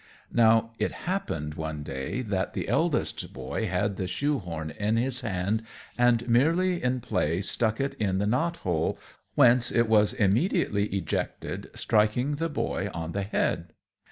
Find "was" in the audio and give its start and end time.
9.87-10.13